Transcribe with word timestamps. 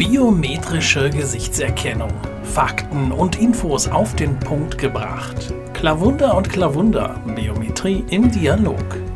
Biometrische 0.00 1.10
Gesichtserkennung. 1.10 2.10
Fakten 2.42 3.12
und 3.12 3.38
Infos 3.38 3.86
auf 3.86 4.16
den 4.16 4.40
Punkt 4.40 4.78
gebracht. 4.78 5.52
Klavunder 5.74 6.34
und 6.38 6.48
Klavunder. 6.48 7.20
Biometrie 7.36 8.02
im 8.08 8.30
Dialog. 8.32 9.09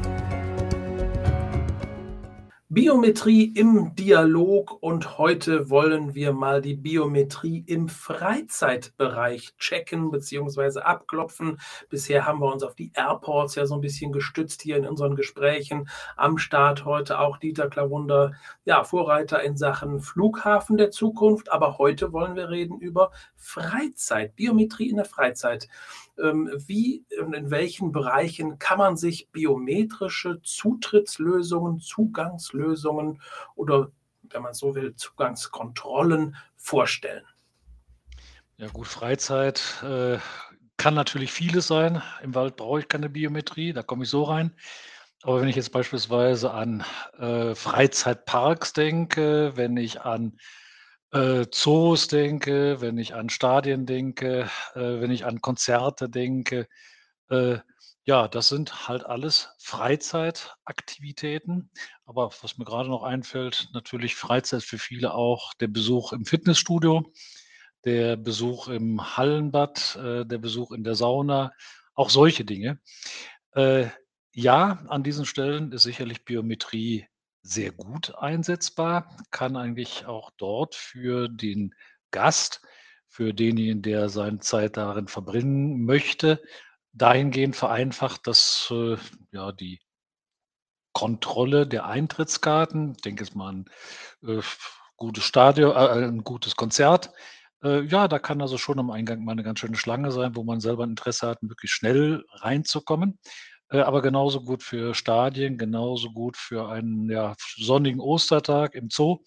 Biometrie 2.75 3.53
im 3.55 3.95
Dialog 3.95 4.83
und 4.83 5.17
heute 5.17 5.71
wollen 5.71 6.17
wir 6.17 6.33
mal 6.33 6.61
die 6.61 6.75
Biometrie 6.75 7.63
im 7.69 7.89
Freizeitbereich 7.89 9.55
checken 9.59 10.11
bzw. 10.11 10.81
abklopfen. 10.81 11.61
Bisher 11.89 12.27
haben 12.27 12.41
wir 12.41 12.53
uns 12.53 12.65
auf 12.65 12.75
die 12.75 12.91
Airports 12.97 13.55
ja 13.55 13.65
so 13.65 13.77
ein 13.77 13.81
bisschen 13.81 14.11
gestützt 14.11 14.61
hier 14.61 14.77
in 14.77 14.89
unseren 14.89 15.15
Gesprächen. 15.15 15.89
Am 16.17 16.37
Start 16.37 16.85
heute 16.85 17.21
auch 17.21 17.37
Dieter 17.37 17.71
Klavunder, 17.71 18.33
ja, 18.65 18.83
Vorreiter 18.83 19.41
in 19.41 19.57
Sachen 19.57 20.01
Flughafen 20.01 20.77
der 20.77 20.91
Zukunft. 20.91 21.53
Aber 21.53 21.79
heute 21.79 22.13
wollen 22.13 22.35
wir 22.35 22.51
reden 22.51 22.81
über 22.81 23.13
Freizeit, 23.37 24.35
Biometrie 24.35 24.91
in 24.91 24.97
der 24.97 25.05
Freizeit. 25.05 25.69
Ähm, 26.23 26.51
wie 26.67 27.05
und 27.21 27.35
in 27.35 27.51
welchen 27.51 27.93
Bereichen 27.93 28.59
kann 28.59 28.79
man 28.79 28.97
sich 28.97 29.31
biometrische 29.31 30.41
Zutrittslösungen, 30.43 31.81
Zugangslösungen 31.81 33.21
oder, 33.57 33.91
wenn 34.23 34.43
man 34.43 34.55
so 34.55 34.75
will, 34.75 34.95
Zugangskontrollen 34.95 36.37
vorstellen? 36.57 37.25
Ja 38.57 38.69
gut, 38.69 38.87
Freizeit 38.87 39.83
äh, 39.83 40.19
kann 40.77 40.95
natürlich 40.95 41.33
vieles 41.33 41.67
sein. 41.67 42.03
Im 42.23 42.35
Wald 42.35 42.57
brauche 42.57 42.81
ich 42.81 42.89
keine 42.89 43.09
Biometrie, 43.09 43.73
da 43.73 43.83
komme 43.83 44.05
ich 44.05 44.11
so 44.11 44.23
rein. 44.23 44.55
Aber 45.23 45.41
wenn 45.41 45.49
ich 45.49 45.57
jetzt 45.57 45.73
beispielsweise 45.73 46.53
an 46.53 46.85
äh, 47.19 47.55
Freizeitparks 47.55 48.75
denke, 48.75 49.53
wenn 49.57 49.77
ich 49.77 50.03
an 50.03 50.39
äh, 51.15 51.47
Zoos 51.51 52.09
denke, 52.09 52.81
wenn 52.81 52.99
ich 52.99 53.15
an 53.15 53.31
Stadien 53.31 53.87
denke, 53.87 54.51
äh, 54.75 55.01
wenn 55.01 55.13
ich 55.13 55.25
an 55.25 55.41
Konzerte 55.41 56.11
denke. 56.11 56.67
Äh, 57.31 57.59
ja, 58.05 58.29
das 58.29 58.49
sind 58.49 58.89
halt 58.89 59.07
alles 59.07 59.49
Freizeitaktivitäten. 59.59 61.71
Aber 62.05 62.31
was 62.43 62.59
mir 62.59 62.65
gerade 62.65 62.89
noch 62.89 63.05
einfällt, 63.05 63.69
natürlich 63.73 64.17
Freizeit 64.17 64.63
für 64.65 64.79
viele 64.79 65.15
auch 65.15 65.55
der 65.55 65.69
Besuch 65.69 66.13
im 66.13 66.25
Fitnessstudio, 66.27 67.13
der 67.85 68.17
Besuch 68.17 68.69
im 68.69 69.17
Hallenbad, 69.17 69.97
äh, 69.97 70.27
der 70.27 70.39
Besuch 70.39 70.73
in 70.73 70.85
der 70.85 70.95
Sauna, 70.97 71.53
auch 71.95 72.11
solche 72.11 72.45
Dinge. 72.45 72.81
Äh, 73.53 73.89
ja, 74.33 74.85
an 74.89 75.03
diesen 75.05 75.27
Stellen 75.27 75.71
ist 75.73 75.85
sicherlich 75.85 76.25
Biometrie 76.25 77.07
sehr 77.45 77.73
gut 77.73 78.15
einsetzbar, 78.17 79.17
kann 79.31 79.57
eigentlich 79.57 80.07
auch 80.07 80.31
dort 80.39 80.75
für 80.75 81.29
den 81.29 81.75
Gast, 82.11 82.63
für 83.07 83.33
denjenigen, 83.33 83.83
der 83.83 84.09
seine 84.09 84.41
Zeit 84.41 84.77
darin 84.77 85.07
verbringen 85.07 85.85
möchte, 85.85 86.43
dahingehend 86.93 87.55
vereinfacht, 87.55 88.27
dass 88.27 88.69
äh, 88.73 88.97
ja 89.31 89.53
die 89.53 89.81
Kontrolle 90.93 91.67
der 91.67 91.87
Eintrittskarten, 91.87 92.93
ich 92.97 93.03
denke 93.03 93.25
jetzt 93.25 93.37
mal 93.37 93.49
an 93.49 93.65
äh, 94.23 94.41
gutes 94.97 95.25
Stadion, 95.25 95.77
äh, 95.77 95.85
äh, 95.85 96.05
ein 96.07 96.25
gutes 96.25 96.57
Konzert. 96.57 97.13
Äh, 97.63 97.83
ja, 97.83 98.09
da 98.09 98.19
kann 98.19 98.41
also 98.41 98.59
schon 98.59 98.79
am 98.79 98.91
Eingang 98.91 99.25
mal 99.25 99.33
eine 99.33 99.43
ganz 99.43 99.59
schöne 99.59 99.77
Schlange 99.77 100.13
sein, 100.13 100.35
wo 100.37 100.45
man 100.45 100.61
selber 100.61 100.85
Interesse 100.85 101.27
hat, 101.27 101.39
wirklich 101.43 101.73
schnell 101.73 102.25
reinzukommen. 102.31 103.19
Äh, 103.71 103.81
aber 103.81 104.03
genauso 104.03 104.43
gut 104.43 104.63
für 104.63 104.95
Stadien, 104.95 105.59
genauso 105.59 106.11
gut 106.11 106.37
für 106.37 106.69
einen, 106.69 107.11
ja, 107.11 107.35
sonnigen 107.57 108.01
Ostertag 108.01 108.75
im 108.75 108.91
Zoo, 108.91 109.19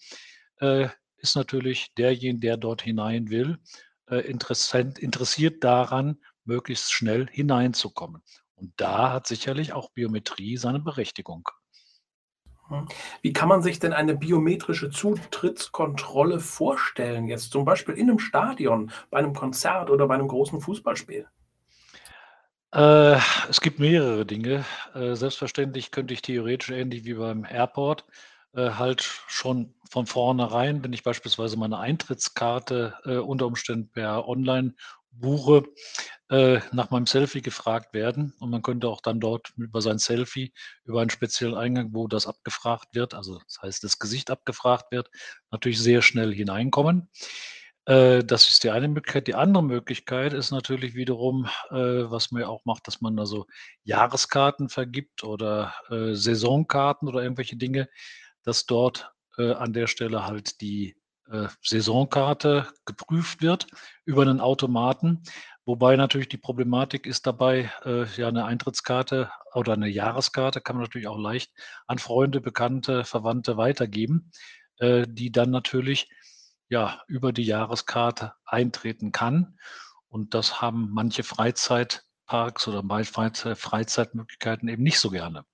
äh, 0.60 0.88
ist 1.18 1.36
natürlich 1.36 1.92
derjenige, 1.96 2.40
der 2.40 2.56
dort 2.56 2.82
hinein 2.82 3.30
will, 3.30 3.58
äh, 4.08 4.20
interessiert 4.20 5.64
daran, 5.64 6.18
möglichst 6.44 6.92
schnell 6.92 7.28
hineinzukommen. 7.30 8.22
Und 8.54 8.72
da 8.76 9.12
hat 9.12 9.26
sicherlich 9.26 9.72
auch 9.72 9.90
Biometrie 9.90 10.56
seine 10.56 10.80
Berechtigung. 10.80 11.48
Hm. 12.68 12.86
Wie 13.22 13.32
kann 13.32 13.48
man 13.48 13.62
sich 13.62 13.78
denn 13.78 13.92
eine 13.92 14.14
biometrische 14.16 14.90
Zutrittskontrolle 14.90 16.40
vorstellen, 16.40 17.26
jetzt 17.26 17.50
zum 17.50 17.64
Beispiel 17.64 17.94
in 17.94 18.08
einem 18.08 18.18
Stadion, 18.18 18.90
bei 19.10 19.18
einem 19.18 19.34
Konzert 19.34 19.90
oder 19.90 20.06
bei 20.06 20.14
einem 20.14 20.28
großen 20.28 20.60
Fußballspiel? 20.60 21.28
Äh, 22.72 23.16
es 23.48 23.60
gibt 23.60 23.78
mehrere 23.78 24.26
Dinge. 24.26 24.64
Äh, 24.94 25.14
selbstverständlich 25.14 25.90
könnte 25.90 26.12
ich 26.14 26.22
theoretisch 26.22 26.70
ähnlich 26.70 27.04
wie 27.04 27.14
beim 27.14 27.44
Airport, 27.44 28.04
äh, 28.54 28.70
halt 28.72 29.02
schon 29.28 29.74
von 29.90 30.06
vornherein, 30.06 30.84
wenn 30.84 30.92
ich 30.92 31.02
beispielsweise 31.02 31.56
meine 31.56 31.78
Eintrittskarte, 31.78 32.94
äh, 33.04 33.16
unter 33.16 33.46
Umständen 33.46 33.90
per 33.90 34.28
Online 34.28 34.74
buche, 35.10 35.64
äh, 36.30 36.60
nach 36.72 36.90
meinem 36.90 37.06
Selfie 37.06 37.40
gefragt 37.40 37.94
werden. 37.94 38.34
Und 38.38 38.50
man 38.50 38.62
könnte 38.62 38.88
auch 38.88 39.00
dann 39.00 39.18
dort 39.18 39.50
über 39.56 39.80
sein 39.80 39.98
Selfie, 39.98 40.52
über 40.84 41.00
einen 41.00 41.10
speziellen 41.10 41.54
Eingang, 41.56 41.94
wo 41.94 42.06
das 42.06 42.26
abgefragt 42.26 42.88
wird, 42.94 43.14
also 43.14 43.38
das 43.38 43.58
heißt, 43.62 43.82
das 43.84 43.98
Gesicht 43.98 44.30
abgefragt 44.30 44.92
wird, 44.92 45.08
natürlich 45.50 45.80
sehr 45.80 46.02
schnell 46.02 46.34
hineinkommen. 46.34 47.08
Äh, 47.88 48.22
das 48.22 48.48
ist 48.50 48.64
die 48.64 48.70
eine 48.70 48.86
Möglichkeit. 48.86 49.28
Die 49.28 49.34
andere 49.34 49.64
Möglichkeit 49.64 50.34
ist 50.34 50.50
natürlich 50.50 50.94
wiederum, 50.94 51.46
äh, 51.70 51.74
was 52.10 52.30
man 52.30 52.42
ja 52.42 52.48
auch 52.48 52.64
macht, 52.66 52.86
dass 52.86 53.00
man 53.00 53.18
also 53.18 53.46
Jahreskarten 53.84 54.68
vergibt 54.68 55.24
oder, 55.24 55.74
äh, 55.90 56.14
Saisonkarten 56.14 57.08
oder 57.08 57.22
irgendwelche 57.22 57.56
Dinge, 57.56 57.88
dass 58.44 58.66
dort, 58.66 59.10
an 59.38 59.72
der 59.72 59.86
Stelle 59.86 60.26
halt 60.26 60.60
die, 60.60 60.96
Saisonkarte 61.62 62.66
geprüft 62.86 63.40
wird 63.40 63.68
über 64.04 64.22
einen 64.22 64.40
Automaten. 64.40 65.22
Wobei 65.64 65.94
natürlich 65.94 66.28
die 66.28 66.38
Problematik 66.38 67.06
ist 67.06 67.24
dabei, 67.26 67.70
ja, 68.16 68.26
eine 68.28 68.46
Eintrittskarte 68.46 69.30
oder 69.54 69.74
eine 69.74 69.86
Jahreskarte 69.88 70.60
kann 70.60 70.74
man 70.74 70.84
natürlich 70.84 71.06
auch 71.06 71.18
leicht 71.18 71.52
an 71.86 71.98
Freunde, 71.98 72.40
Bekannte, 72.40 73.04
Verwandte 73.04 73.56
weitergeben, 73.58 74.32
die 74.80 75.30
dann 75.30 75.50
natürlich 75.50 76.08
ja, 76.68 77.02
über 77.06 77.32
die 77.32 77.44
Jahreskarte 77.44 78.34
eintreten 78.44 79.12
kann. 79.12 79.58
Und 80.08 80.34
das 80.34 80.60
haben 80.60 80.88
manche 80.90 81.22
Freizeitparks 81.22 82.68
oder 82.68 82.82
Freizeitmöglichkeiten 83.04 84.68
eben 84.68 84.82
nicht 84.82 85.00
so 85.00 85.10
gerne. 85.10 85.44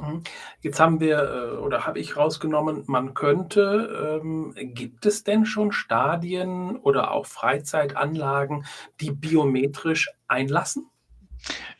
Mhm. 0.00 0.22
Jetzt 0.60 0.80
haben 0.80 1.00
wir 1.00 1.18
äh, 1.18 1.56
oder 1.56 1.86
habe 1.86 1.98
ich 1.98 2.16
rausgenommen, 2.16 2.84
man 2.86 3.14
könnte, 3.14 4.20
ähm, 4.22 4.54
gibt 4.56 5.06
es 5.06 5.24
denn 5.24 5.46
schon 5.46 5.72
Stadien 5.72 6.76
oder 6.76 7.12
auch 7.12 7.26
Freizeitanlagen, 7.26 8.66
die 9.00 9.10
biometrisch 9.10 10.10
einlassen? 10.26 10.90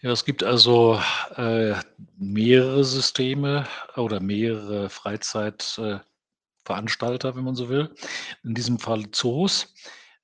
Ja, 0.01 0.13
es 0.13 0.25
gibt 0.25 0.45
also 0.45 1.01
äh, 1.35 1.75
mehrere 2.17 2.85
Systeme 2.85 3.67
oder 3.97 4.21
mehrere 4.21 4.89
Freizeit, 4.89 5.79
äh, 5.83 5.99
Veranstalter, 6.69 7.35
wenn 7.35 7.45
man 7.45 7.55
so 7.55 7.71
will, 7.71 7.95
in 8.45 8.55
diesem 8.55 8.79
Fall 8.79 9.11
Zoos, 9.11 9.75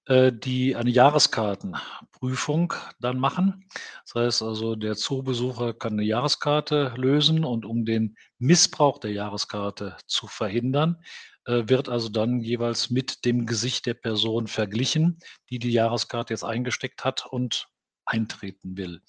äh, 0.06 0.30
die 0.30 0.76
eine 0.76 0.90
Jahreskartenprüfung 0.90 2.74
dann 3.00 3.18
machen. 3.18 3.66
Das 4.04 4.14
heißt 4.14 4.42
also, 4.42 4.76
der 4.76 4.94
Zoobesucher 4.94 5.72
kann 5.72 5.94
eine 5.94 6.02
Jahreskarte 6.04 6.92
lösen 6.96 7.46
und 7.46 7.64
um 7.64 7.86
den 7.86 8.16
Missbrauch 8.38 8.98
der 8.98 9.12
Jahreskarte 9.12 9.96
zu 10.06 10.26
verhindern, 10.26 11.02
äh, 11.46 11.62
wird 11.66 11.88
also 11.88 12.10
dann 12.10 12.40
jeweils 12.40 12.90
mit 12.90 13.24
dem 13.24 13.46
Gesicht 13.46 13.86
der 13.86 13.94
Person 13.94 14.46
verglichen, 14.46 15.18
die 15.48 15.58
die 15.58 15.72
Jahreskarte 15.72 16.34
jetzt 16.34 16.44
eingesteckt 16.44 17.04
hat 17.06 17.24
und 17.24 17.68
eintreten 18.04 18.76
will. 18.76 19.00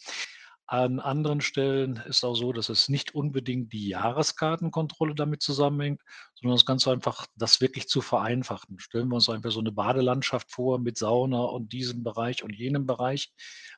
An 0.68 1.00
anderen 1.00 1.42
Stellen 1.42 2.02
ist 2.08 2.24
auch 2.24 2.34
so, 2.34 2.52
dass 2.52 2.70
es 2.70 2.90
nicht 2.90 3.14
unbedingt 3.14 3.72
die 3.72 3.90
Jahreskartenkontrolle 3.90 5.14
damit 5.14 5.44
zusammenhängt, 5.44 6.02
sondern 6.34 6.56
das 6.56 6.66
ganz 6.66 6.88
einfach 6.88 7.28
das 7.36 7.62
wirklich 7.62 7.88
zu 7.88 8.02
vereinfachen. 8.02 8.80
Stellen 8.80 9.10
wir 9.10 9.16
uns 9.16 9.30
einfach 9.30 9.52
so 9.52 9.60
eine 9.60 9.72
Badelandschaft 9.72 10.52
vor 10.52 10.80
mit 10.80 10.98
Sauna 10.98 11.44
und 11.44 11.72
diesem 11.72 12.04
Bereich 12.04 12.44
und 12.44 12.56
jenem 12.56 12.88
Bereich. 12.88 13.32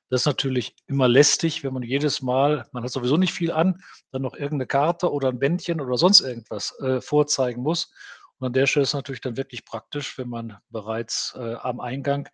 Das 0.10 0.22
ist 0.22 0.28
natürlich 0.28 0.76
immer 0.88 1.10
lästig, 1.10 1.66
wenn 1.66 1.74
man 1.74 1.84
jedes 1.84 2.22
Mal 2.22 2.66
man 2.72 2.84
hat 2.84 2.92
sowieso 2.92 3.18
nicht 3.18 3.34
viel 3.34 3.52
an, 3.52 3.82
dann 4.12 4.22
noch 4.22 4.34
irgendeine 4.34 4.68
Karte 4.68 5.12
oder 5.12 5.28
ein 5.28 5.40
Bändchen 5.40 5.82
oder 5.82 5.98
sonst 5.98 6.22
irgendwas, 6.22 6.74
äh, 6.80 7.02
vorzeigen 7.02 7.64
muss. 7.64 7.92
Und 8.40 8.48
an 8.48 8.54
der 8.54 8.68
Stelle 8.68 8.84
ist 8.84 8.90
es 8.90 8.94
natürlich 8.94 9.22
dann 9.22 9.36
wirklich 9.36 9.66
praktisch, 9.66 10.18
wenn 10.18 10.30
man 10.30 10.58
bereits, 10.70 11.34
äh, 11.36 11.56
am 11.56 11.80
Eingang 11.80 12.30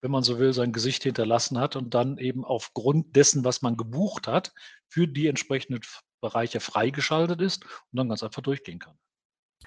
wenn 0.00 0.10
man 0.10 0.22
so 0.22 0.38
will, 0.38 0.52
sein 0.52 0.72
Gesicht 0.72 1.02
hinterlassen 1.04 1.58
hat 1.58 1.76
und 1.76 1.94
dann 1.94 2.18
eben 2.18 2.44
aufgrund 2.44 3.16
dessen, 3.16 3.44
was 3.44 3.62
man 3.62 3.76
gebucht 3.76 4.28
hat, 4.28 4.52
für 4.88 5.06
die 5.08 5.26
entsprechenden 5.26 5.80
Bereiche 6.20 6.60
freigeschaltet 6.60 7.40
ist 7.40 7.64
und 7.64 7.96
dann 7.98 8.08
ganz 8.08 8.22
einfach 8.22 8.42
durchgehen 8.42 8.78
kann. 8.78 8.98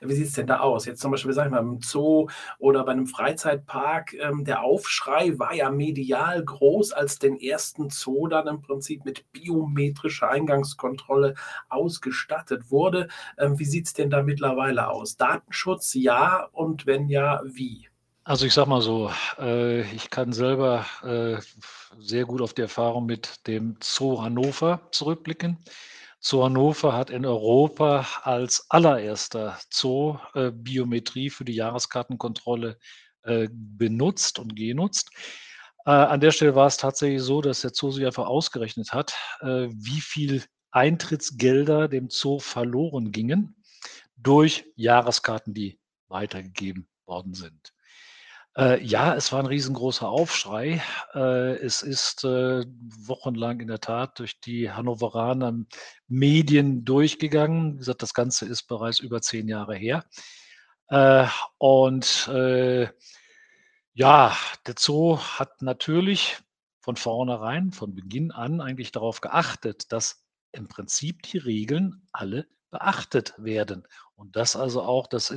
Wie 0.04 0.14
sieht's 0.16 0.34
denn 0.34 0.48
da 0.48 0.62
aus? 0.62 0.86
Jetzt 0.86 1.02
zum 1.02 1.12
Beispiel, 1.12 1.34
sage 1.34 1.50
ich 1.50 1.52
mal, 1.52 1.60
im 1.60 1.80
Zoo 1.82 2.28
oder 2.58 2.84
bei 2.86 2.94
'nem 2.96 3.06
Freizeitpark, 3.06 4.14
ähm, 4.14 4.46
der 4.46 4.64
Aufschrei 4.64 5.38
war 5.38 5.54
ja 5.54 5.70
medial 5.70 6.44
groß, 6.44 6.92
als 6.94 7.20
den 7.20 7.38
ersten 7.40 7.90
Zoo 7.92 8.28
dann 8.28 8.48
im 8.48 8.62
Prinzip 8.62 9.06
mit 9.06 9.32
biometrischer 9.32 10.30
Eingangskontrolle 10.30 11.36
ausgestattet 11.70 12.72
wurde. 12.72 13.10
Ähm, 13.38 13.60
wie 13.60 13.66
sieht's 13.66 13.94
denn 13.94 14.10
da 14.10 14.24
mittlerweile 14.24 14.88
aus? 14.90 15.18
Datenschutz, 15.18 15.94
ja, 15.94 16.46
und 16.52 16.86
wenn 16.88 17.08
ja, 17.10 17.42
wie? 17.46 17.91
Also, 18.24 18.46
ich 18.46 18.54
sage 18.54 18.70
mal 18.70 18.82
so, 18.82 19.12
äh, 19.40 19.82
ich 19.96 20.10
kann 20.12 20.32
selber, 20.32 20.86
äh, 21.04 21.42
sehr 22.00 22.26
gut 22.26 22.42
auf 22.42 22.54
die 22.54 22.62
Erfahrung 22.62 23.06
mit 23.08 23.48
dem 23.48 23.78
Zoo 23.82 24.22
Hannover 24.22 24.88
zurückblicken. 24.92 25.58
Zoo 26.20 26.44
Hannover 26.44 26.94
hat 26.94 27.10
in 27.10 27.26
Europa 27.26 28.06
als 28.24 28.66
allererster 28.70 29.58
Zoo, 29.72 30.18
äh, 30.36 30.52
Biometrie 30.52 31.32
für 31.32 31.46
die 31.46 31.56
Jahreskartenkontrolle, 31.56 32.78
äh, 33.24 33.48
benutzt 33.52 34.38
und 34.38 34.56
genutzt. 34.56 35.10
Äh, 35.86 35.92
an 35.92 36.20
der 36.22 36.32
Stelle 36.32 36.54
war 36.56 36.68
es 36.68 36.78
tatsächlich 36.78 37.24
so, 37.24 37.42
dass 37.42 37.62
der 37.62 37.72
Zoo 37.74 37.90
sich 37.92 38.06
einfach 38.06 38.28
ausgerechnet 38.28 38.94
hat, 38.94 39.16
äh, 39.42 39.68
wie 39.72 40.02
viel 40.02 40.44
Eintrittsgelder 40.72 41.88
dem 41.88 42.10
Zoo 42.12 42.38
verloren 42.40 43.12
gingen 43.12 43.56
durch 44.16 44.66
Jahreskarten, 44.76 45.56
die 45.56 45.80
weitergegeben 46.08 46.88
worden 47.08 47.34
sind. 47.34 47.74
Äh, 48.58 48.84
ja, 48.84 49.16
es 49.16 49.32
war 49.32 49.40
'n 49.40 49.46
riesengroßer 49.46 50.10
Aufschrei. 50.10 50.82
Äh, 51.14 51.56
es 51.64 51.82
ist, 51.84 52.26
äh, 52.26 52.66
wochenlang 53.08 53.62
in 53.62 53.68
der 53.70 53.80
Tat 53.80 54.20
durch 54.20 54.42
die 54.42 54.70
Hannoveraner 54.72 55.54
Medien 56.10 56.84
durchgegangen. 56.84 57.76
Wie 57.76 57.78
gesagt, 57.78 58.02
das 58.02 58.14
Ganze 58.14 58.46
ist 58.46 58.64
bereits 58.64 59.00
über 59.00 59.22
10 59.22 59.48
Jahre 59.48 59.76
her. 59.76 60.04
Äh, 60.90 61.28
und, 61.60 62.28
äh, 62.30 62.90
ja, 63.94 64.36
der 64.68 64.76
Zoo 64.80 65.20
hat 65.20 65.62
natürlich 65.62 66.38
von 66.82 66.96
vornherein, 66.98 67.72
von 67.74 67.96
Beginn 67.96 68.32
an 68.32 68.62
eigentlich 68.62 68.92
darauf 68.92 69.22
geachtet, 69.22 69.92
dass 69.92 70.26
im 70.54 70.68
Prinzip 70.68 71.24
die 71.24 71.38
Regeln 71.40 72.04
alle 72.14 72.48
beachtet 72.72 73.34
werden 73.38 73.88
und 74.16 74.36
dass 74.38 74.56
also 74.58 74.82
auch 74.84 75.08
das 75.08 75.34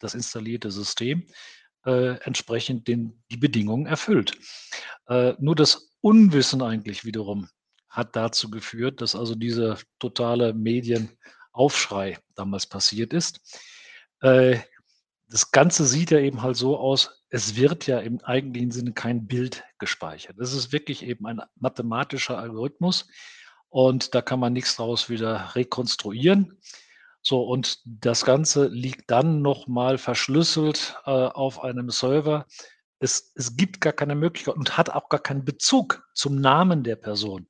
das 0.00 0.14
installierte 0.14 0.70
System 0.72 1.26
äh, 1.84 2.18
entsprechend 2.22 2.88
den 2.88 3.22
die 3.30 3.36
Bedingungen 3.36 3.86
erfüllt. 3.86 4.38
Äh, 5.08 5.34
nur 5.38 5.54
das 5.54 5.92
Unwissen 6.00 6.62
eigentlich 6.62 7.04
wiederum 7.04 7.48
hat 7.88 8.14
dazu 8.14 8.50
geführt, 8.50 9.00
dass 9.00 9.16
also 9.16 9.34
dieser 9.34 9.78
totale 9.98 10.52
Medienaufschrei 10.52 12.18
damals 12.34 12.66
passiert 12.66 13.12
ist. 13.12 13.40
Äh, 14.20 14.58
das 15.30 15.50
Ganze 15.50 15.84
sieht 15.84 16.10
ja 16.10 16.18
eben 16.18 16.42
halt 16.42 16.56
so 16.56 16.78
aus, 16.78 17.22
es 17.30 17.56
wird 17.56 17.86
ja 17.86 17.98
im 18.00 18.20
eigentlichen 18.24 18.70
Sinne 18.70 18.92
kein 18.92 19.26
Bild 19.26 19.64
gespeichert. 19.78 20.38
Es 20.38 20.54
ist 20.54 20.72
wirklich 20.72 21.02
eben 21.02 21.26
ein 21.26 21.42
mathematischer 21.56 22.38
Algorithmus 22.38 23.06
und 23.68 24.14
da 24.14 24.22
kann 24.22 24.40
man 24.40 24.54
nix 24.54 24.76
draus 24.76 25.10
wieder 25.10 25.54
rekonstruieren. 25.54 26.58
So, 27.28 27.42
und 27.42 27.80
das 27.84 28.24
Ganze 28.24 28.68
liegt 28.68 29.10
dann 29.10 29.42
noch 29.42 29.66
mal 29.66 29.98
verschlüsselt, 29.98 30.96
äh, 31.04 31.10
auf 31.10 31.62
einem 31.62 31.90
Server. 31.90 32.46
Es 33.00 33.32
es 33.34 33.54
gibt 33.54 33.82
gar 33.82 33.92
keine 33.92 34.14
Möglichkeit 34.14 34.54
und 34.56 34.78
hat 34.78 34.88
auch 34.88 35.10
gar 35.10 35.20
keinen 35.20 35.44
Bezug 35.44 36.08
zum 36.14 36.36
Namen 36.36 36.84
der 36.84 36.96
Person. 36.96 37.46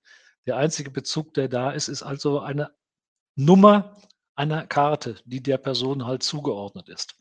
Der 0.46 0.56
einzige 0.56 0.90
Bezug, 0.90 1.32
der 1.34 1.46
da 1.48 1.70
ist, 1.70 1.86
ist 1.86 2.02
also 2.02 2.40
eine 2.40 2.72
Nummer 3.36 3.96
einer 4.34 4.66
Karte, 4.66 5.14
die 5.26 5.44
der 5.44 5.58
Person 5.58 6.06
halt 6.06 6.24
zugeordnet 6.24 6.88
ist. 6.88 7.14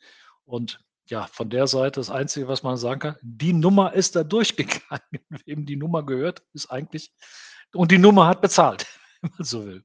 Und 0.43 0.79
ja, 1.09 1.27
von 1.27 1.51
der 1.51 1.67
Seite 1.67 1.99
das 1.99 2.09
Einzige, 2.09 2.47
was 2.47 2.63
man 2.63 2.75
sagen 2.77 3.01
kann, 3.01 3.17
die 3.21 3.53
Nummer 3.53 3.93
ist 3.93 4.15
da 4.15 4.23
durchgegangen. 4.35 5.19
Wem 5.45 5.67
die 5.67 5.75
Nummer 5.75 6.03
gehört, 6.03 6.41
ist 6.53 6.71
eigentlich 6.71 7.13
und 7.71 7.91
die 7.91 7.99
Nummer 7.99 8.25
hat 8.25 8.41
bezahlt, 8.41 8.87
wenn 9.21 9.31
man 9.37 9.45
so 9.45 9.63
will. 9.63 9.83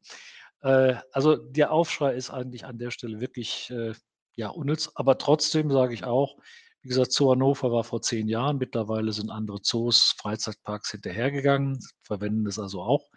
Äh, 0.63 0.97
also, 1.13 1.37
der 1.37 1.73
Aufschrei 1.73 2.15
ist 2.15 2.31
eigentlich 2.31 2.65
an 2.65 2.79
der 2.79 2.91
Stelle 2.91 3.21
wirklich, 3.21 3.71
äh, 3.71 3.93
ja, 4.37 4.49
unnütz. 4.49 4.91
Aber 4.95 5.19
trotzdem 5.19 5.71
sage 5.71 5.95
ich 5.95 6.05
auch, 6.05 6.37
wie 6.83 6.89
gesagt, 6.89 7.13
Zoo 7.13 7.31
Hannover 7.31 7.71
war 7.71 7.85
vor 7.85 8.03
10 8.03 8.29
Jahren. 8.29 8.59
Mittlerweile 8.59 9.13
sind 9.13 9.31
andere 9.31 9.63
Zoos, 9.63 10.15
Freizeitparks 10.19 10.91
hinterhergegangen, 10.91 11.79
verwenden 12.03 12.45
das 12.45 12.59
also 12.59 12.83
auch. 12.83 13.11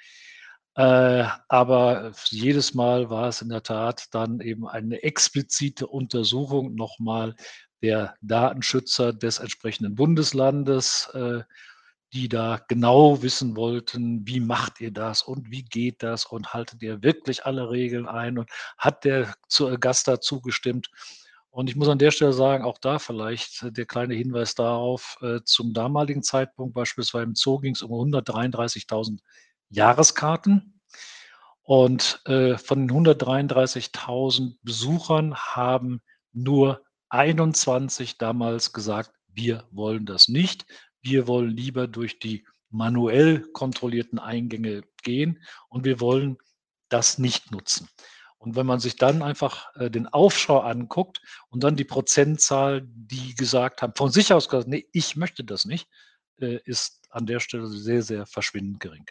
Äh, 0.76 1.26
aber 1.48 2.12
jedes 2.30 2.74
Mal 2.74 3.10
war 3.10 3.30
es 3.30 3.42
in 3.42 3.50
der 3.50 3.64
Tat 3.64 4.08
dann 4.12 4.42
eben 4.42 4.68
eine 4.68 5.04
explizite 5.04 5.88
Untersuchung 5.88 6.76
noch 6.76 7.00
mal 7.00 7.36
der 7.82 8.16
Datenschützer 8.22 9.14
des 9.14 9.40
entsprechenden 9.40 9.96
Bundeslandes, 9.96 11.10
äh, 11.14 11.44
die 12.16 12.30
da 12.30 12.62
genau 12.70 13.22
wissen 13.24 13.56
wollten: 13.58 14.28
„Wie 14.28 14.40
macht 14.42 14.82
ihr 14.82 14.92
das 14.92 15.24
und 15.24 15.52
wie 15.52 15.64
geht 15.64 16.04
das 16.04 16.26
und 16.26 16.54
haltet 16.54 16.82
ihr 16.84 17.04
wirklich 17.04 17.46
alle 17.46 17.70
Regeln 17.72 18.08
ein 18.08 18.40
und 18.40 18.50
hat 18.78 19.06
der 19.06 19.36
äh, 19.60 19.78
Gast 19.80 20.08
da 20.08 20.22
zugestimmt?“ 20.22 20.90
Und 21.52 21.70
ich 21.70 21.76
muss 21.78 21.90
an 21.90 22.00
der 22.00 22.12
Stelle 22.12 22.34
sagen, 22.34 22.66
auch 22.66 22.78
da 22.80 23.00
vielleicht 23.00 23.64
äh, 23.64 23.72
der 23.72 23.86
kleine 23.86 24.16
Hinweis 24.16 24.56
darauf, 24.56 25.18
äh, 25.22 25.40
zum 25.46 25.74
damaligen 25.74 26.24
Zeitpunkt 26.24 26.74
beispielsweise 26.76 27.26
im 27.26 27.36
Zoo 27.36 27.60
ging's 27.60 27.82
um 27.84 27.92
133.000 27.92 29.22
Jahreskarten. 29.70 30.80
Und, 31.64 32.22
von 32.26 32.80
den 32.88 32.92
133.000 32.92 34.60
Besuchern 34.64 35.36
haben 35.36 36.02
nur 36.34 36.84
21 37.10 38.18
damals 38.20 38.74
gesagt: 38.74 39.12
„Wir 39.34 39.66
wollen 39.72 40.06
das 40.06 40.28
nicht. 40.28 40.66
Wir 41.06 41.28
wollen 41.28 41.52
lieber 41.56 41.88
durch 41.88 42.20
die 42.20 42.46
manuell 42.72 43.42
kontrollierten 43.54 44.18
Eingänge 44.20 44.82
gehen 45.04 45.44
und 45.70 45.86
wir 45.86 46.00
wollen 46.00 46.38
das 46.90 47.20
nicht 47.20 47.52
nutzen.“ 47.52 47.88
Und 48.40 48.56
wenn 48.56 48.66
man 48.66 48.80
sich 48.80 48.96
dann 48.98 49.22
einfach, 49.22 49.68
äh, 49.76 49.92
den 49.92 50.08
Aufschrei 50.08 50.60
anguckt 50.62 51.22
und 51.50 51.64
dann 51.64 51.76
die 51.76 51.84
Prozentzahl, 51.86 52.82
die 52.88 53.36
gesagt 53.36 53.82
haben 53.84 53.94
von 53.96 54.10
sich 54.12 54.34
aus 54.34 54.50
gesagt: 54.50 54.68
„Ne, 54.68 54.84
ich 54.94 55.16
möchte 55.16 55.44
das 55.44 55.66
nicht“, 55.66 55.88
äh, 56.42 56.60
ist 56.66 57.06
an 57.12 57.28
der 57.28 57.40
Stelle 57.40 57.68
sehr, 57.68 58.02
sehr 58.02 58.26
verschwindend 58.26 58.80
gering. 58.80 59.06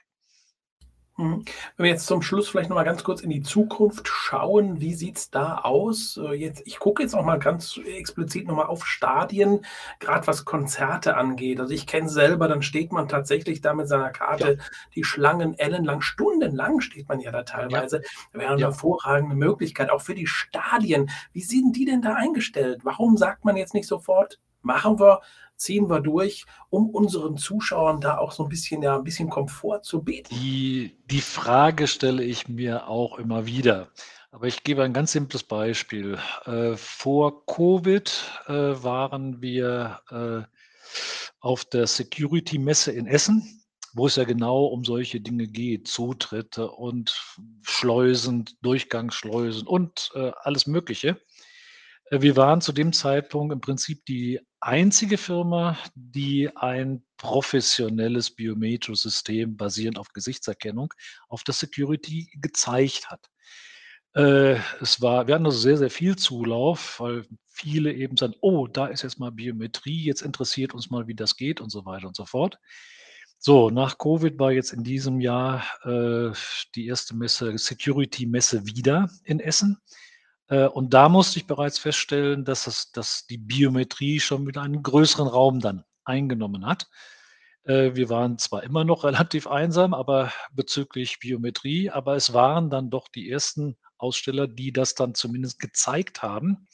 Mhm. 1.16 1.44
Wenn 1.76 1.84
wir 1.84 1.90
jetzt 1.93 2.06
zum 2.08 2.22
Schluss 2.22 2.49
vielleicht 2.49 2.70
noch 2.70 2.76
mal 2.76 2.82
ganz 2.82 3.05
kurz 3.05 3.20
in 3.20 3.31
die 3.31 3.40
Zukunft 3.43 4.08
schauen, 4.08 4.81
wie 4.81 4.94
sieht's 4.94 5.31
da 5.31 5.58
aus? 5.58 6.16
Äh, 6.16 6.32
jetzt 6.34 6.62
ich 6.66 6.81
gucke 6.81 7.02
jetzt 7.05 7.14
auch 7.14 7.25
mal 7.25 7.38
ganz 7.38 7.76
explizit 7.87 8.49
noch 8.49 8.56
mal 8.56 8.64
auf 8.66 8.84
Stadien, 8.84 9.64
grad 10.00 10.26
was 10.26 10.44
Konzerte 10.44 11.16
angeht. 11.16 11.61
Also, 11.61 11.72
ich 11.72 11.87
kenne 11.87 12.06
es 12.08 12.12
selber, 12.14 12.49
dann 12.49 12.62
steht 12.62 12.90
man 12.90 13.08
tatsächlich 13.08 13.61
da 13.61 13.75
mit 13.75 13.87
seiner 13.88 14.11
Ja. 14.38 14.49
Karte, 14.49 14.58
die 14.96 15.05
Schlangen 15.05 15.56
ellenlang, 15.56 16.00
stundenlang 16.00 16.81
steht 16.81 17.08
man 17.08 17.20
ja 17.20 17.31
da 17.31 17.44
Ja. 17.69 17.82
teilweise. 17.82 18.02
Wäre 18.32 18.55
'ne 18.56 18.62
Ja. 18.62 18.67
hervorragende 18.67 19.37
Möglichkeit, 19.37 19.90
auch 19.90 20.00
für 20.02 20.14
die 20.17 20.26
Stadien. 20.26 21.10
Wie 21.32 21.43
sind 21.43 21.76
die 21.76 21.84
denn 21.84 22.02
da 22.02 22.14
eingestellt? 22.14 22.81
Warum 22.84 23.17
sagt 23.17 23.44
man 23.44 23.56
jetzt 23.56 23.75
nicht 23.75 23.87
sofort: 23.87 24.40
„Machen 24.62 24.98
wir, 24.98 25.20
ziehen 25.56 25.89
wir 25.91 26.01
durch“, 26.01 26.44
um 26.70 26.91
unseren 26.91 27.37
Zuschauern 27.37 28.01
da 28.01 28.19
auch 28.19 28.32
so 28.32 28.44
'n 28.44 28.49
bisschen 28.49 28.82
ja, 28.82 28.96
'n 28.96 29.05
bisschen 29.05 29.31
Komfort 29.31 29.82
zu 29.84 30.03
bieten? 30.03 30.41
Die 30.41 30.96
die 31.11 31.20
Frage 31.20 31.87
stelle 31.87 32.25
ich 32.25 32.49
mir 32.49 32.89
auch 32.89 33.19
immer 33.19 33.46
wieder. 33.46 33.89
Aber 34.31 34.46
ich 34.49 34.65
gebe 34.65 34.82
ein 34.82 34.93
ganz 34.93 35.13
simples 35.13 35.44
Beispiel. 35.44 36.19
Äh, 36.44 36.77
vor 36.77 37.46
Covid, 37.46 38.11
äh, 38.46 38.53
waren 38.53 39.41
wir, 39.43 40.01
äh, 40.11 40.43
auf 41.41 41.65
der 41.67 41.87
Security-Messe 41.87 42.91
in 42.93 43.06
Essen, 43.06 43.63
wo 43.94 44.06
es 44.06 44.17
ja 44.17 44.25
genau 44.25 44.65
um 44.67 44.84
solche 44.84 45.20
Dinge 45.20 45.46
geht, 45.46 45.89
Zutritte 45.89 46.70
und 46.70 47.15
Schleusen, 47.63 48.46
Durchgangsschleusen 48.63 49.67
und, 49.69 50.11
alles 50.43 50.67
Mögliche. 50.67 51.19
Äh, 52.11 52.20
wir 52.23 52.37
waren 52.37 52.61
zu 52.61 52.73
dem 52.73 52.93
Zeitpunkt 52.93 53.53
im 53.53 53.61
Prinzip 53.61 54.05
die 54.06 54.41
einzige 54.61 55.19
Firma, 55.19 55.77
die 55.94 56.51
ein 56.56 57.05
professionelles 57.19 58.31
Biometrisches-System 58.34 59.56
basierend 59.56 59.99
auf 59.99 60.08
Gesichtserkennung 60.13 60.93
auf 61.29 61.44
der 61.44 61.55
Security 61.55 62.29
gezeigt 62.41 63.11
hat. 63.11 63.29
Äh, 64.15 64.56
es 64.81 65.01
war 65.03 65.27
wir 65.27 65.34
hatten 65.34 65.46
also 65.46 65.58
sehr, 65.58 65.79
sehr 65.79 65.91
viel 65.91 66.17
Zulauf, 66.17 67.01
weil 67.01 67.27
viele 67.46 67.93
eben 67.93 68.17
sagen: 68.17 68.34
„Oh, 68.41 68.67
da 68.69 68.87
ist 68.87 69.03
jetzt 69.03 69.19
mal 69.19 69.31
Biometrie, 69.32 70.05
jetzt 70.05 70.23
interessiert 70.23 70.75
uns 70.75 70.91
mal, 70.91 71.06
wie 71.08 71.15
das 71.15 71.37
geht“ 71.37 71.61
und 71.61 71.70
so 71.70 71.84
weiter 71.87 72.06
und 72.08 72.17
so 72.17 72.25
fort. 72.27 72.58
So, 73.39 73.70
nach 73.70 73.99
Covid 73.99 74.39
war 74.39 74.53
jetzt 74.53 74.73
in 74.73 74.84
diesem 74.84 75.20
Jahr, 75.20 75.65
äh, 75.84 76.32
die 76.77 76.87
1. 76.87 77.15
Messe 77.15 77.58
Security-Messe 77.58 78.67
wieder 78.67 79.11
in 79.25 79.41
Essen. 79.41 79.79
Äh, 80.48 80.67
und 80.67 80.94
da 80.94 81.08
musste 81.08 81.39
ich 81.39 81.46
bereits 81.46 81.79
feststellen, 81.79 82.44
dass 82.44 82.67
es 82.67 82.93
dass 82.93 83.27
die 83.27 83.39
Biometrie 83.39 84.20
schon 84.20 84.46
wieder 84.46 84.63
einen 84.63 84.82
größeren 84.82 85.29
Raum 85.29 85.60
dann 85.60 85.84
eingenommen 86.05 86.67
hat. 86.67 86.89
Äh, 87.65 87.94
wir 87.94 88.08
waren 88.08 88.39
zwar 88.39 88.63
immer 88.63 88.84
noch 88.84 89.05
relativ 89.05 89.46
einsam, 89.46 89.94
aber 89.94 90.32
bezüglich 90.53 91.19
Biometrie, 91.20 91.91
aber 91.91 92.17
es 92.17 92.32
waren 92.32 92.70
dann 92.70 92.91
doch 92.91 93.08
die 93.08 93.31
ersten 93.31 93.77
Aussteller, 93.98 94.46
die 94.46 94.72
das 94.72 94.94
dann 94.94 95.15
zumindest 95.15 95.58
gezeigt 95.60 96.22
haben, 96.22 96.67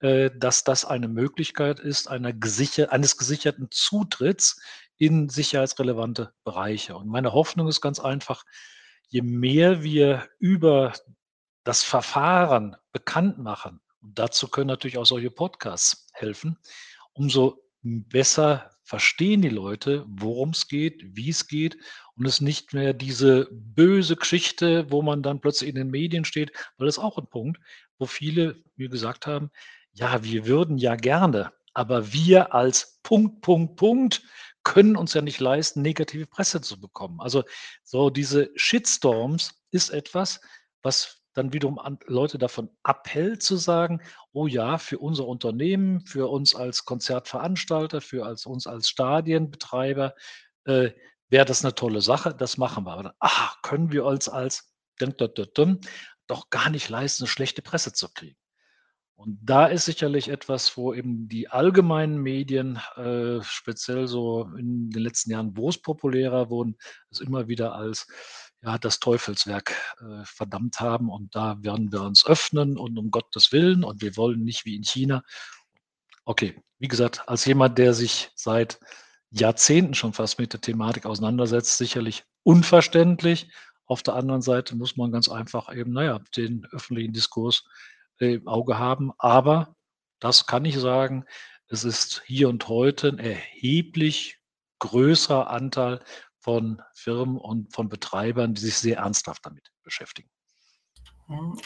äh, 0.00 0.30
dass 0.34 0.64
das 0.64 0.84
eine 0.84 1.08
Möglichkeit 1.08 1.80
ist 1.80 2.08
gesicher 2.38 2.92
eines 2.92 3.18
gesicherten 3.18 3.68
Zutritts 3.70 4.60
in 4.96 5.28
sicherheitsrelevante 5.28 6.32
Bereiche. 6.44 6.96
Und 6.96 7.08
meine 7.08 7.32
Hoffnung 7.32 7.68
ist 7.68 7.80
ganz 7.80 8.00
einfach, 8.00 8.44
je 9.08 9.22
mehr 9.22 9.82
wir 9.82 10.28
über 10.38 10.92
das 11.64 11.82
Verfahren 11.82 12.76
bekannt 12.92 13.38
machen, 13.38 13.80
und 14.02 14.18
dazu 14.18 14.48
können 14.48 14.68
natürlich 14.68 14.98
auch 14.98 15.06
solche 15.06 15.30
Podcasts 15.30 16.06
helfen, 16.12 16.58
umso 17.12 17.62
besser 17.82 18.70
verstehen 18.82 19.42
die 19.42 19.50
Leute, 19.50 20.04
worum 20.08 20.50
es 20.50 20.66
geht, 20.66 21.02
wie 21.16 21.30
es 21.30 21.46
geht 21.46 21.76
und 22.16 22.26
es 22.26 22.40
nicht 22.40 22.72
mehr 22.72 22.92
diese 22.92 23.48
böse 23.52 24.16
Geschichte, 24.16 24.90
wo 24.90 25.00
man 25.02 25.22
dann 25.22 25.40
plötzlich 25.40 25.70
in 25.70 25.76
den 25.76 25.90
Medien 25.90 26.24
steht, 26.24 26.50
weil 26.76 26.86
das 26.86 26.96
ist 26.96 27.02
auch 27.02 27.18
ein 27.18 27.28
Punkt, 27.28 27.60
wo 27.98 28.06
viele 28.06 28.62
mir 28.76 28.88
gesagt 28.88 29.26
haben, 29.26 29.50
ja, 29.92 30.24
wir 30.24 30.46
würden 30.46 30.78
ja 30.78 30.96
gerne, 30.96 31.52
aber 31.72 32.12
wir 32.12 32.54
als 32.54 33.00
Punkt, 33.02 33.42
Punkt, 33.42 33.76
Punkt 33.76 34.22
können 34.62 34.96
uns 34.96 35.14
ja 35.14 35.22
nicht 35.22 35.40
leisten, 35.40 35.82
negative 35.82 36.26
Presse 36.26 36.60
zu 36.60 36.80
bekommen. 36.80 37.20
Also 37.20 37.44
so 37.82 38.10
diese 38.10 38.50
Shitstorms 38.56 39.62
ist 39.70 39.90
etwas, 39.90 40.40
was 40.82 41.19
dann 41.34 41.52
wiederum 41.52 41.78
an 41.78 41.98
Leute 42.06 42.38
davon 42.38 42.70
abhält 42.82 43.42
zu 43.42 43.56
sagen: 43.56 44.00
„Oh 44.32 44.46
ja, 44.46 44.78
für 44.78 44.98
unser 44.98 45.26
Unternehmen, 45.26 46.00
für 46.06 46.28
uns 46.30 46.54
als 46.54 46.84
Konzertveranstalter, 46.84 48.00
für 48.00 48.26
als 48.26 48.46
uns 48.46 48.66
als 48.66 48.88
Stadienbetreiber, 48.88 50.14
äh, 50.64 50.90
wäre 51.28 51.44
das 51.46 51.64
eine 51.64 51.74
tolle 51.74 52.00
Sache, 52.02 52.34
das 52.34 52.58
machen 52.58 52.84
wir.“ 52.86 52.92
Aber 52.92 53.02
dann: 53.04 53.12
„Ah, 53.20 53.52
können 53.62 53.92
wir 53.92 54.04
uns 54.04 54.28
als 54.28 54.72
doch 56.28 56.50
gar 56.50 56.70
nicht 56.70 56.88
leisten, 56.88 57.24
'ne 57.24 57.28
schlechte 57.28 57.62
Presse 57.62 57.92
zu 57.92 58.08
kriegen.“ 58.12 58.36
Und 59.16 59.38
da 59.42 59.66
ist 59.66 59.84
sicherlich 59.86 60.28
etwas, 60.30 60.76
wo 60.78 60.94
eben 60.94 61.28
die 61.28 61.48
allgemeinen 61.48 62.18
Medien, 62.22 62.80
äh, 62.96 63.42
speziell 63.42 64.08
so 64.08 64.44
in 64.58 64.90
den 64.90 65.02
letzten 65.02 65.30
Jahren, 65.32 65.56
wo 65.56 65.68
es 65.70 65.78
populärer 65.80 66.50
wurden, 66.50 66.76
es 67.10 67.20
immer 67.20 67.48
wieder 67.48 67.74
als 67.74 68.06
ja, 68.62 68.78
das 68.78 69.00
Teufelswerk 69.00 69.74
äh, 70.00 70.24
verdammt 70.24 70.80
haben. 70.80 71.10
Und 71.10 71.34
da 71.34 71.62
werden 71.62 71.92
wir 71.92 72.02
uns 72.02 72.26
öffnen 72.26 72.76
und 72.76 72.98
um 72.98 73.10
Gottes 73.10 73.52
Willen 73.52 73.84
und 73.84 74.02
wir 74.02 74.16
wollen 74.16 74.44
nicht 74.44 74.64
wie 74.64 74.76
in 74.76 74.84
China. 74.84 75.22
Okay, 76.24 76.62
wie 76.78 76.88
gesagt, 76.88 77.28
als 77.28 77.44
jemand, 77.44 77.78
der 77.78 77.94
sich 77.94 78.30
seit 78.34 78.78
Jahrzehnten 79.30 79.94
schon 79.94 80.12
fast 80.12 80.38
mit 80.38 80.52
der 80.52 80.60
Thematik 80.60 81.06
auseinandersetzt, 81.06 81.78
sicherlich 81.78 82.24
unverständlich. 82.42 83.50
Auf 83.86 84.02
der 84.02 84.14
anderen 84.14 84.42
Seite 84.42 84.76
muss 84.76 84.96
man 84.96 85.12
ganz 85.12 85.28
einfach 85.28 85.74
eben, 85.74 85.92
naja, 85.92 86.20
den 86.36 86.66
öffentlichen 86.72 87.12
Diskurs 87.12 87.64
äh, 88.20 88.34
im 88.34 88.48
Auge 88.48 88.78
haben. 88.78 89.12
Aber 89.18 89.74
das 90.20 90.46
kann 90.46 90.64
ich 90.64 90.78
sagen, 90.78 91.24
es 91.68 91.84
ist 91.84 92.22
hier 92.26 92.48
und 92.48 92.68
heute 92.68 93.08
ein 93.08 93.18
erheblich 93.18 94.38
größerer 94.80 95.50
Anteil 95.50 96.00
von 96.40 96.82
Firmen 96.94 97.36
und 97.36 97.72
von 97.72 97.88
Betreibern, 97.88 98.54
die 98.54 98.62
sich 98.62 98.78
sehr 98.78 98.98
ernsthaft 98.98 99.46
damit 99.46 99.72
beschäftigen. 99.82 100.30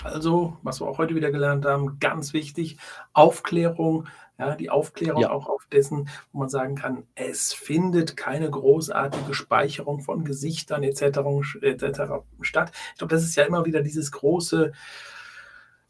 Also, 0.02 0.58
was 0.62 0.80
wir 0.80 0.86
auch 0.86 0.98
heute 0.98 1.14
wieder 1.14 1.30
gelernt 1.30 1.64
haben, 1.64 1.98
ganz 1.98 2.34
wichtig, 2.34 2.76
Aufklärung, 3.14 4.08
ja, 4.38 4.56
die 4.56 4.68
Aufklärung 4.68 5.22
ja. 5.22 5.30
auch 5.30 5.48
auf 5.48 5.66
dessen, 5.72 6.10
wo 6.32 6.40
man 6.40 6.50
sagen 6.50 6.74
kann, 6.74 7.06
es 7.14 7.54
findet 7.54 8.14
keine 8.16 8.50
großartige 8.50 9.32
Speicherung 9.32 10.00
von 10.00 10.24
Gesichtern 10.24 10.82
etc. 10.82 11.20
etc. 11.62 12.12
statt. 12.42 12.72
Ich 12.92 12.98
glaube, 12.98 13.14
das 13.14 13.24
ist 13.24 13.36
ja 13.36 13.44
immer 13.44 13.64
wieder 13.64 13.80
dieses 13.80 14.12
große 14.12 14.72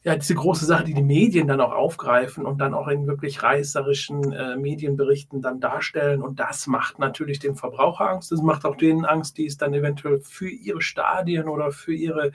ja, 0.05 0.15
diese 0.17 0.35
große 0.35 0.67
Sache, 0.67 0.85
die 0.85 0.93
die 0.93 1.03
Medien 1.03 1.49
dann 1.49 1.63
auch 1.63 1.73
aufgreifen 1.73 2.45
und 2.45 2.59
dann 2.59 2.75
auch 2.75 2.89
in 2.89 3.07
wirklich 3.07 3.43
reißerischen 3.43 4.33
äh, 4.33 4.57
Medienberichten 4.57 5.41
dann 5.41 5.61
darstellen. 5.61 6.21
Und 6.21 6.41
das 6.41 6.67
macht 6.67 6.99
natürlich 6.99 7.39
dem 7.39 7.57
Verbraucher 7.57 8.11
Angst. 8.11 8.31
Das 8.31 8.43
macht 8.43 8.67
auch 8.67 8.77
denen 8.77 9.07
Angst, 9.07 9.39
die 9.39 9.47
es 9.47 9.57
dann 9.57 9.73
eventuell 9.73 10.21
für 10.21 10.51
ihre 10.51 10.83
Stadien 10.83 11.49
oder 11.49 11.73
für 11.73 11.95
ihre 11.95 12.33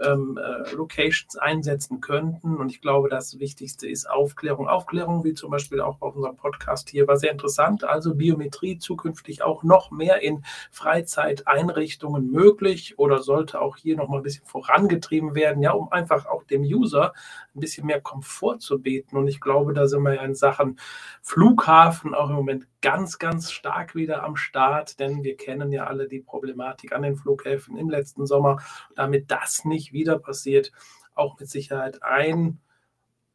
ähm, 0.00 0.38
äh, 0.38 0.74
Locations 0.74 1.36
einsetzen 1.36 2.00
könnten. 2.00 2.56
Und 2.56 2.70
ich 2.70 2.80
glaube, 2.80 3.08
das 3.08 3.38
Wichtigste 3.38 3.88
ist 3.88 4.08
Aufklärung. 4.08 4.68
Aufklärung, 4.68 5.24
wie 5.24 5.34
zum 5.34 5.50
Beispiel 5.50 5.80
auch 5.80 5.98
bei 5.98 6.06
unserem 6.06 6.36
Podcast 6.36 6.90
hier, 6.90 7.06
war 7.08 7.16
sehr 7.16 7.32
interessant. 7.32 7.84
Also 7.84 8.14
Biometrie 8.14 8.78
zukünftig 8.78 9.42
auch 9.42 9.62
noch 9.62 9.90
mehr 9.90 10.22
in 10.22 10.44
Freizeiteinrichtungen 10.70 12.30
möglich 12.30 12.98
oder 12.98 13.22
sollte 13.22 13.60
auch 13.60 13.76
hier 13.76 13.96
noch 13.96 14.08
mal 14.08 14.18
ein 14.18 14.22
bisschen 14.22 14.46
vorangetrieben 14.46 15.34
werden, 15.34 15.62
ja, 15.62 15.72
um 15.72 15.90
einfach 15.90 16.26
auch 16.26 16.44
dem 16.44 16.62
User 16.62 17.12
ein 17.54 17.60
bisschen 17.60 17.86
mehr 17.86 18.00
Komfort 18.00 18.58
zu 18.60 18.80
bieten. 18.80 19.16
Und 19.16 19.28
ich 19.28 19.40
glaube, 19.40 19.72
da 19.74 19.86
sind 19.86 20.02
wir 20.02 20.14
ja 20.14 20.22
in 20.22 20.34
Sachen 20.34 20.78
Flughafen 21.22 22.14
auch 22.14 22.30
im 22.30 22.36
Moment 22.36 22.66
ganz, 22.80 23.18
ganz 23.18 23.50
stark 23.50 23.94
wieder 23.94 24.22
am 24.22 24.36
Start, 24.36 25.00
denn 25.00 25.22
wir 25.22 25.36
kennen 25.36 25.72
ja 25.72 25.86
alle 25.86 26.08
die 26.08 26.20
Problematik 26.20 26.92
an 26.92 27.02
den 27.02 27.16
Flughäfen 27.16 27.76
im 27.76 27.90
letzten 27.90 28.26
Sommer. 28.26 28.58
Damit 28.94 29.30
das 29.30 29.64
nicht 29.64 29.92
wieder 29.92 30.18
passiert, 30.18 30.72
auch 31.14 31.38
mit 31.38 31.48
Sicherheit 31.48 32.02
ein, 32.02 32.60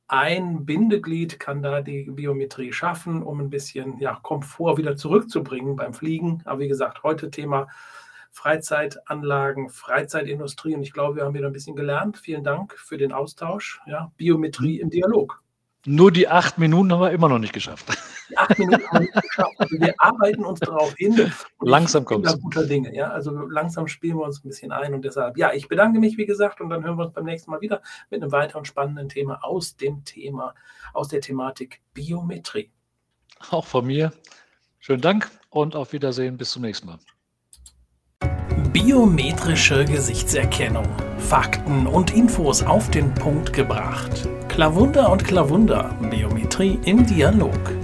ein 0.07 0.65
Bindeglied 0.65 1.39
kann 1.39 1.61
da 1.61 1.81
die 1.81 2.03
Biometrie 2.03 2.71
schaffen, 2.71 3.23
um 3.23 3.39
ein 3.39 3.49
bisschen 3.49 3.99
ja, 3.99 4.19
Komfort 4.21 4.77
wieder 4.77 4.95
zurückzubringen 4.95 5.75
beim 5.75 5.93
Fliegen. 5.93 6.41
Aber 6.45 6.59
wie 6.59 6.67
gesagt, 6.67 7.03
heute 7.03 7.29
Thema 7.29 7.67
Freizeitanlagen, 8.31 9.69
Freizeitindustrie. 9.69 10.75
Und 10.75 10.83
ich 10.83 10.93
glaube, 10.93 11.17
wir 11.17 11.25
haben 11.25 11.33
wieder 11.33 11.47
ein 11.47 11.53
bisschen 11.53 11.75
gelernt. 11.75 12.17
Vielen 12.17 12.43
Dank 12.43 12.73
für 12.73 12.97
den 12.97 13.11
Austausch. 13.11 13.81
Ja, 13.85 14.11
Biometrie 14.17 14.79
im 14.79 14.89
Dialog. 14.89 15.42
Nur 15.85 16.11
die 16.11 16.29
acht 16.29 16.57
Minuten 16.57 16.93
haben 16.93 17.01
wir 17.01 17.11
immer 17.11 17.27
noch 17.27 17.39
nicht 17.39 17.53
geschafft. 17.53 17.85
Die 18.29 18.37
acht 18.37 18.57
Minuten 18.57 18.87
haben 18.87 18.93
wir 18.93 18.99
nicht 19.01 19.21
geschafft. 19.21 19.53
Also 19.57 19.75
wir 19.79 19.93
arbeiten 19.97 20.45
uns 20.45 20.59
darauf 20.61 20.93
hin. 20.95 21.31
langsam 21.61 22.05
kommt 22.05 22.25
es. 22.25 22.39
guter 22.39 22.65
Dinge. 22.65 22.95
Ja? 22.95 23.09
Also 23.09 23.31
langsam 23.31 23.87
spielen 23.87 24.17
wir 24.17 24.23
uns 24.23 24.43
ein 24.43 24.47
bisschen 24.47 24.71
ein. 24.71 24.93
Und 24.93 25.03
deshalb, 25.03 25.37
ja, 25.37 25.51
ich 25.53 25.67
bedanke 25.67 25.99
mich, 25.99 26.17
wie 26.17 26.25
gesagt, 26.25 26.61
und 26.61 26.69
dann 26.69 26.85
hören 26.85 26.97
wir 26.97 27.05
uns 27.05 27.13
beim 27.13 27.25
nächsten 27.25 27.51
Mal 27.51 27.59
wieder 27.59 27.81
mit 28.09 28.21
einem 28.21 28.31
weiteren 28.31 28.63
spannenden 28.63 29.09
Thema 29.09 29.43
aus 29.43 29.75
dem 29.75 30.05
Thema, 30.05 30.55
aus 30.93 31.09
der 31.09 31.19
Thematik 31.19 31.81
Biometrie. 31.93 32.71
Auch 33.49 33.65
von 33.65 33.85
mir. 33.85 34.13
Schönen 34.79 35.01
Dank 35.01 35.29
und 35.49 35.75
auf 35.75 35.91
Wiedersehen. 35.91 36.37
Bis 36.37 36.51
zum 36.51 36.61
nächsten 36.61 36.87
Mal. 36.87 36.99
Biometrische 38.71 39.83
Gesichtserkennung. 39.83 40.87
Fakten 41.17 41.87
und 41.87 42.15
Infos 42.15 42.63
auf 42.63 42.89
den 42.89 43.13
Punkt 43.13 43.51
gebracht. 43.51 44.27
Klavunder 44.53 45.11
und 45.11 45.23
Klavunder. 45.23 45.95
Biometrie 46.11 46.77
im 46.85 47.07
Dialog. 47.07 47.82